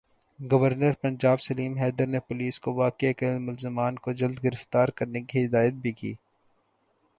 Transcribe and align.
governor 0.39 0.91
Punjab 1.01 1.41
Salim 1.41 1.77
Haider 1.77 2.07
نے 2.07 2.19
police 2.19 2.59
کو 2.59 2.73
واقعے 2.73 3.13
کے 3.13 3.31
ملزمان 3.39 3.99
کو 3.99 4.11
جلد 4.13 4.43
گرفتار 4.43 4.87
کرنے 4.95 5.21
کی 5.21 5.45
ہدایت 5.45 5.73
بھی 5.73 5.91
کی 5.91 6.13